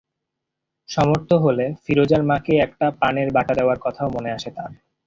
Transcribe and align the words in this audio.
সমর্থ 0.89 1.29
হলে 1.43 1.65
ফিরোজার 1.83 2.23
মাকে 2.23 2.53
একটা 2.57 2.85
পানের 3.01 3.29
বাটা 3.35 3.53
দেওয়ার 3.55 3.77
কথাও 3.79 4.07
মনে 4.09 4.29
আসে 4.31 4.49
তার। 4.51 4.71